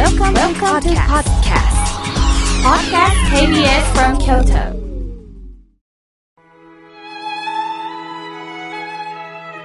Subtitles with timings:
[0.00, 1.76] Welcome, Welcome to podcast.
[2.64, 4.72] Podcast KBS from Kyoto.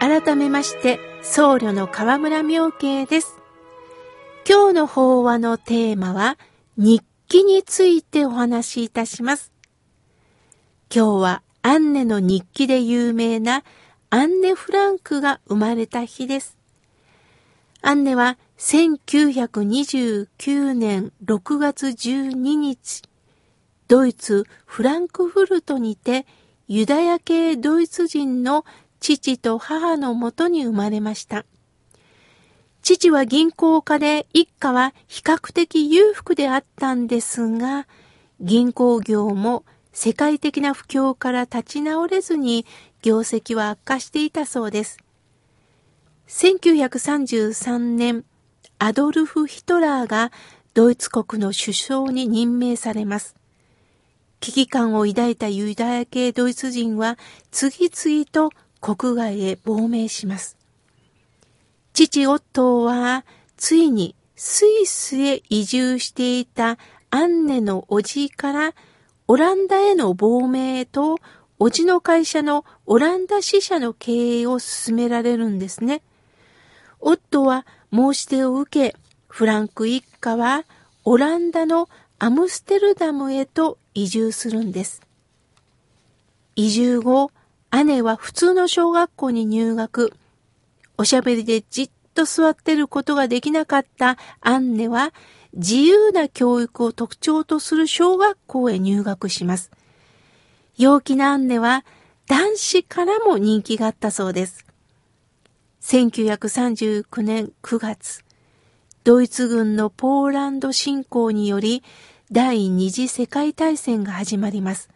[0.00, 3.42] 改めまして、僧侶の河村明慶です。
[4.48, 6.38] 今日の法話のテーマは、
[6.78, 9.52] 日記についてお話しいたします。
[10.90, 13.64] 今日はアンネの日記で有名な
[14.08, 16.61] アンネ・フランクが生まれた日です。
[17.84, 23.02] アンネは1929年6月12日、
[23.88, 26.24] ドイツ・フランクフルトにて
[26.68, 28.64] ユダヤ系ドイツ人の
[29.00, 31.44] 父と母のもとに生まれました。
[32.82, 37.88] 父は銀行家で一家は比較的裕福であったんですが、
[38.40, 42.64] 銀行業も世界的な不況から立ち直れずに
[43.02, 44.98] 業績は悪化していたそうです。
[46.32, 48.24] 1933年、
[48.78, 50.32] アドルフ・ヒトラーが
[50.72, 53.36] ドイツ国の首相に任命されます。
[54.40, 57.18] 危機感を抱いたユダヤ系ドイツ人は
[57.50, 60.56] 次々と国外へ亡命します。
[61.92, 63.26] 父オットーは
[63.58, 66.78] ついにスイスへ移住していた
[67.10, 68.74] アンネの叔父から
[69.28, 71.18] オランダへの亡命と
[71.60, 76.02] 叔父の会社のオランダ支社の経営を進められるんですね。
[77.04, 80.64] オットーは申し出を受け、フランク一家は
[81.04, 81.88] オランダの
[82.20, 85.02] アムステルダムへと移住するんです。
[86.54, 87.32] 移住後、
[87.84, 90.12] 姉は普通の小学校に入学。
[90.96, 95.12] おしゃべりでじっと座ってることができなかったアンネは
[95.54, 99.72] 自由な教育を特徴とする小学校へ入学します。
[100.78, 101.84] 陽気なアンネは
[102.28, 104.64] 男子からも人気があったそうです。
[105.82, 108.24] 1939年9月、
[109.02, 111.82] ドイツ軍のポーランド侵攻により
[112.30, 114.88] 第二次世界大戦が始まります。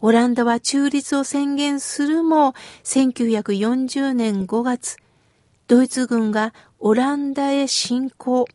[0.00, 4.96] オランダは中立を宣言するも、1940年5月、
[5.68, 8.46] ドイツ軍がオランダへ侵攻。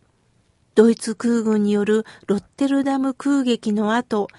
[0.73, 4.29] ドイツ空軍によるロッテルダム空撃の後、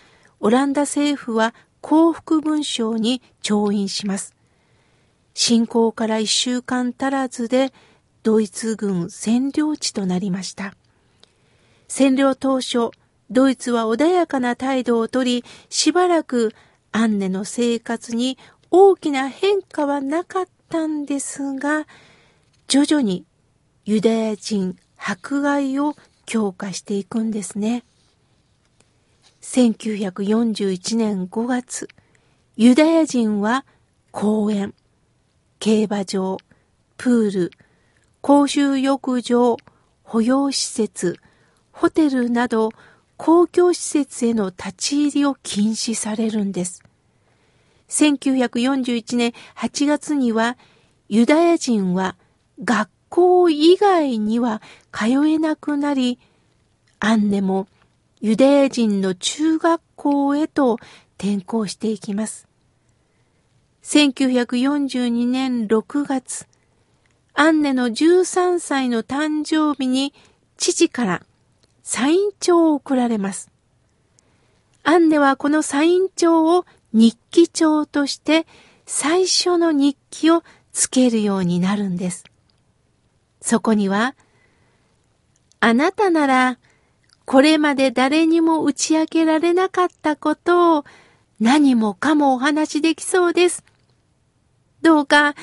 [0.41, 4.35] オランダ政府は降伏文書に調印します。
[5.43, 7.73] 侵攻から一週間足らずで、
[8.23, 10.75] ドイツ軍占領地となりました。
[11.89, 12.91] 占領当初、
[13.31, 16.55] ドイツは穏やかな態度をとり、しばらく
[16.93, 18.37] アンネの生活に
[18.71, 21.87] 大きな変化はなかったんですが、
[22.69, 23.25] 徐々に
[23.87, 25.95] ユダヤ人迫害を
[26.27, 27.83] 強化していくんですね。
[29.41, 31.89] 1941年5月、
[32.59, 33.65] ユダヤ人は
[34.11, 34.75] 公園、
[35.61, 36.39] 競馬場、
[36.97, 37.51] プール、
[38.23, 39.59] 公衆浴場、
[40.03, 41.21] 保養施設、
[41.71, 42.71] ホテルなど
[43.19, 46.83] 公共施設への立ち入りを禁止されるんです。
[47.91, 50.57] 1941年8月には
[51.11, 52.17] ユダヤ人は
[52.65, 56.19] 学校以外には通えなくなり、
[57.01, 57.67] アンネも
[58.23, 60.79] ユダヤ人の中学校へと
[61.19, 62.50] 転校していきます。
[63.91, 66.47] 1942年6月、
[67.35, 70.15] アンネの13歳の誕生日に
[70.57, 71.23] 父から
[71.83, 73.51] サイン帳を送られます。
[74.85, 78.47] アンネはこのサイン帳を日記帳として
[78.87, 82.23] 最初の日記をつけるようになるんです。
[83.41, 84.15] そこには、
[85.59, 86.59] あなたなら
[87.25, 90.85] これまで誰にも打ち明けられなかったことを
[91.41, 93.65] 何もかもお話しできそうです。
[94.83, 95.35] どうか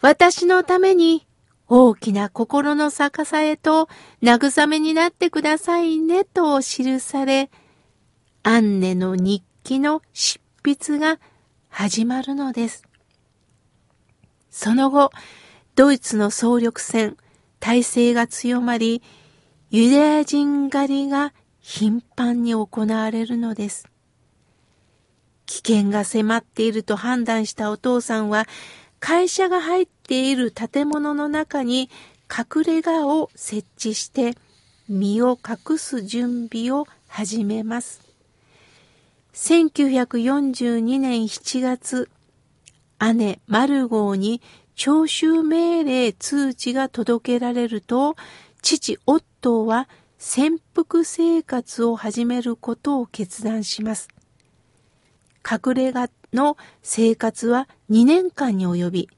[0.00, 1.26] 私のために
[1.68, 3.88] 大きな心の逆さえと
[4.22, 7.50] 慰めになってくださいねと記され、
[8.42, 11.20] アンネの日記の執筆が
[11.68, 12.82] 始まるのです。
[14.50, 15.10] その後、
[15.76, 17.16] ドイツの総力戦、
[17.60, 19.02] 体制が強まり、
[19.70, 23.89] ユダヤ人狩りが頻繁に行われるのです。
[25.50, 28.46] 危険が迫っていると判断したお父さんは、
[29.00, 31.90] 会社が入っている建物の中に
[32.30, 34.36] 隠れ家を設置して
[34.88, 38.00] 身を隠す準備を始めます。
[39.34, 42.08] 1942年7月、
[43.16, 44.40] 姉マルゴーに
[44.76, 48.14] 徴収命令通知が届けられると、
[48.62, 54.06] 父オットーは潜伏生活を始めることを決断します。
[55.48, 59.08] 隠れ家の生活は2年間に及び、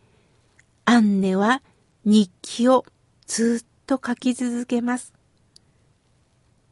[0.85, 1.63] アンネは
[2.05, 2.85] 日記を
[3.27, 5.13] ずっと書き続けます。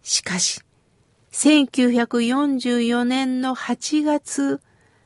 [0.03, 0.61] しかし、
[1.33, 4.61] 1944年の8月、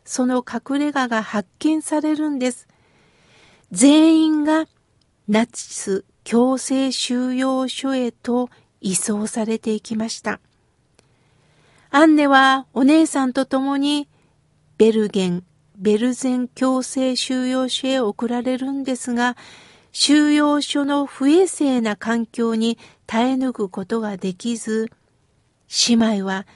[0.05, 2.69] その隠れ家が発見されるんです。
[3.73, 4.67] 全員が
[5.29, 8.51] ナチス強制収容所へと
[8.81, 10.41] 移送されていきました。
[11.91, 14.09] アンネはお姉さんと共に
[14.77, 15.45] ベルゲン、
[15.77, 19.37] ベルゼン強制収容所へ送られるんですが、
[19.93, 24.91] 収容所の不衛生な環境に耐え抜くことができず、
[25.89, 26.47] 姉妹は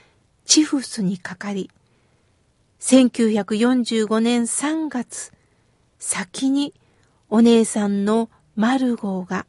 [0.45, 1.71] チフスにかかり、
[2.81, 5.33] 1945年3月、
[6.01, 6.75] 先に
[7.29, 9.47] お姉さんのマルゴーが、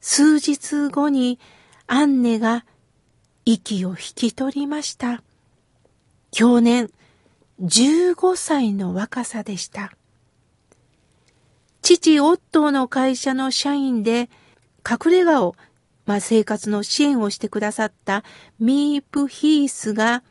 [0.00, 1.40] 数日後に
[1.88, 2.64] アンネが
[3.44, 5.22] 息を引き取りました。
[6.30, 6.90] 去年
[7.60, 9.92] 15歳の若さでした。
[11.82, 14.28] 父オットーの会社の社員で
[14.88, 15.56] 隠れ家を、
[16.06, 18.24] まあ、生活の支援をしてくださった
[18.58, 20.22] ミープヒースが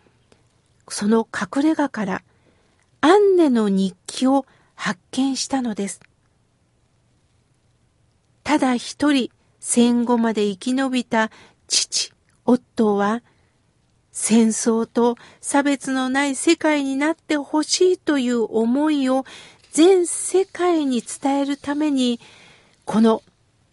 [0.87, 2.23] その隠れ家から
[3.01, 4.45] アンネの日記を
[4.75, 5.99] 発見したのです。
[8.43, 9.29] ただ一人
[9.59, 11.31] 戦後まで生き延びた
[11.67, 12.13] 父、
[12.45, 13.21] オットーは
[14.19, 19.25] 戦争と差別のない世界になってほしいという思いを
[19.71, 22.19] 全世界に伝えるために、
[22.83, 23.21] この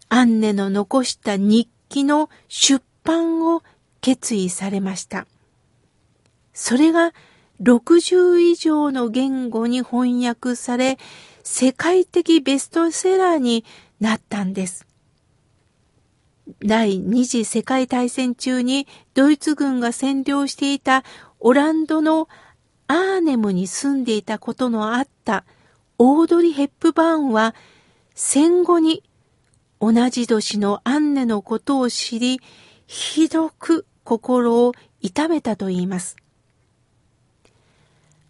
[0.07, 3.63] アンネの残した日記の出版を
[4.01, 5.25] 決意されました。
[6.53, 7.11] それが
[7.63, 10.99] 60以上の言語に翻訳され、
[11.41, 13.65] 世界的ベストセラーに
[13.99, 14.84] なったんです。
[16.63, 21.03] 第二次世界大戦中にドイツ軍が占領していた
[21.39, 22.27] オランドの
[22.87, 25.43] アーネムに住んでいたことのあった
[25.97, 27.55] オードリ・ヘップバーンは
[28.13, 29.03] 戦後に
[29.79, 32.39] 同じ年のアンネのことを知り、
[32.87, 36.15] ひどく心を痛めたと言います。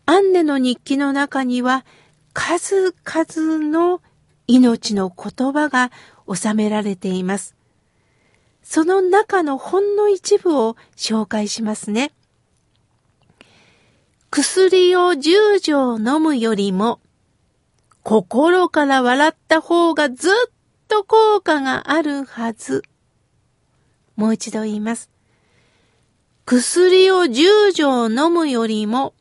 [0.05, 1.85] アンネの日記の中には
[2.33, 4.01] 数々の
[4.47, 5.91] 命の言葉が
[6.31, 7.55] 収められています。
[8.65, 12.11] その中のほんの一部を紹介しますね。
[14.31, 16.99] 薬を10錠飲むよりも、
[18.01, 20.31] 心から笑った方がずっ
[20.87, 22.81] と効果があるはず。
[24.15, 25.11] もう一度言います。
[26.45, 29.13] 薬を10錠飲むよりも、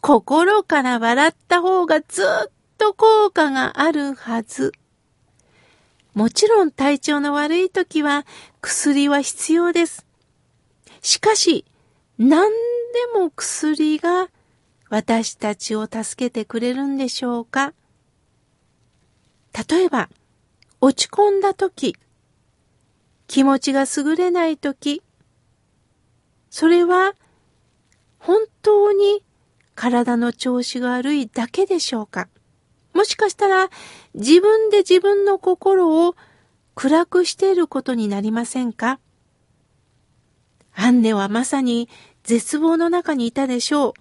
[0.00, 4.72] 心から笑った方がずっと効果があるはず。
[6.14, 8.26] もちろん体調の悪い時は
[8.60, 10.06] 薬は必要です。
[11.00, 11.64] しかし、
[12.18, 14.28] 何でも薬が
[14.90, 17.72] 私たちを助けてくれるんでしょうか？
[19.68, 20.10] 例えば、
[20.80, 21.96] 落ち込んだ時、
[23.26, 25.02] 気持ちが優れない時、
[26.50, 27.14] それは
[28.18, 29.24] 本当に
[29.74, 32.28] 体の調子が悪いだけでしょうか？
[33.02, 33.68] もしかしたら
[34.14, 36.14] 自分で自分の心を
[36.76, 39.00] 暗くしていることになりませんか？
[40.72, 41.88] アンネはまさに
[42.22, 43.92] 絶望の中にいたでしょう。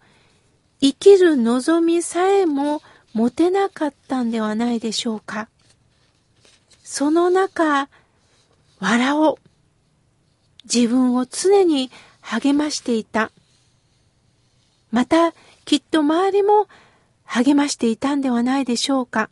[0.81, 2.83] 生きる望みさえも
[3.13, 5.49] 持てなかったんではないでしょうか？
[6.83, 7.89] その中、
[8.79, 9.35] 笑おう。
[10.71, 11.89] 自分を常に
[12.19, 13.31] 励ましていた。
[14.91, 15.33] また、
[15.65, 16.67] きっと周りも
[17.33, 19.29] 励ましていたんではないでしょうか。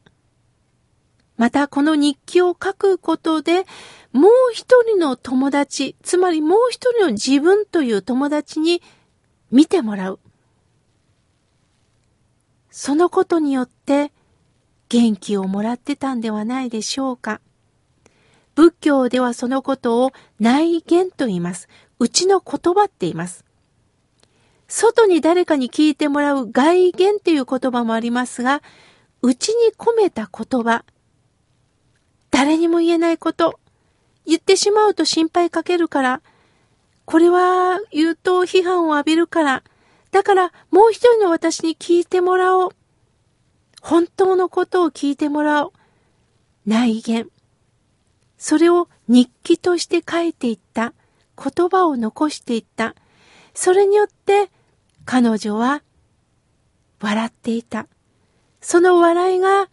[1.36, 3.66] またこの日記を書くことで、
[4.14, 8.82] もう一人の友達、つまりもう一人の自分という友達に
[9.52, 10.20] 見てもらう。
[12.72, 14.14] そのことによって
[14.88, 17.42] 元気をもらってたんではないでしょうか。
[18.56, 21.68] 仏教ではそのことを内言と言います。
[22.00, 23.44] うちの言葉って言います。
[24.70, 28.62] 外に誰かに聞いてもらう外言っていう言葉もありますが、
[29.22, 30.86] 内に込めた言葉、
[32.30, 33.60] 誰にも言えないこと、
[34.26, 36.22] 言ってしまうと心配かけるから、
[37.06, 39.64] これは言うと批判を浴びるから、
[40.12, 42.70] だからもう一人の私に聞いてもらおう。
[43.82, 45.72] 本当のことを聞いてもらおう。
[46.68, 47.30] 内言。
[48.38, 50.94] それを日記として書いていった。
[51.36, 52.94] 言葉を残していった。
[53.56, 54.52] それによって
[55.12, 55.82] 彼女は
[57.02, 57.88] 笑っていた。
[58.62, 59.68] その笑いが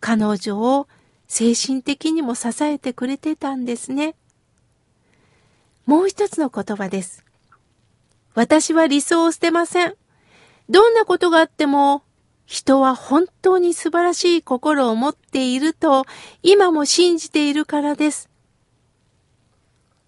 [0.00, 0.88] 彼女を
[1.28, 4.16] 精神的にも支えてくれてたんですね。
[5.86, 7.24] もう一つの言葉です。
[8.34, 9.94] 私は理想を捨てません。
[10.68, 12.02] どんなことがあっても
[12.44, 16.04] 人は本当に素晴らしい心を持っていると
[16.42, 18.28] 今も信じているからです。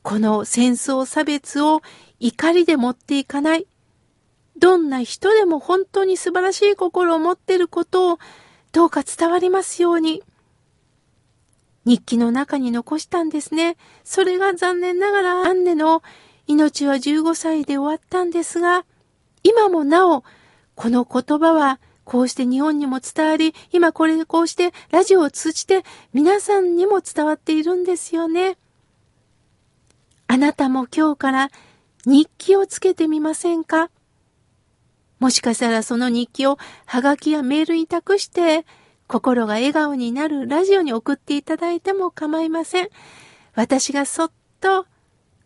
[0.03, 1.83] この戦争差別を
[2.19, 3.69] 怒りで持っていかない。
[4.61, 8.19] どんな人でも本当に素晴らしい心を持っていることを
[8.73, 10.23] どうか伝わりますように。
[11.87, 13.79] 日記の中に残したんですね。
[14.05, 16.03] それが残念ながらアンネの
[16.47, 18.85] 命は15歳で終わったんですが、
[19.43, 20.25] 今もなお、
[20.75, 28.59] この言葉はこうして日本にも伝わり、今これこうしてラジオを通じて皆さんにも伝わっているんですよね。
[30.27, 31.51] あなたも今日から
[32.05, 33.89] 日記をつけてみませんか？
[35.21, 38.67] もしかしたらその日記をハガキやメールに託して
[39.07, 42.89] 心が笑顔になるラジオに送っていただいても構いません。
[43.55, 44.87] 私がそっと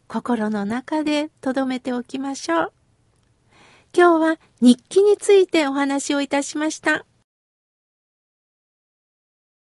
[0.06, 2.72] 心の中で留めておきましょう。
[3.96, 7.04] 今日は日記についてお話をいたしました。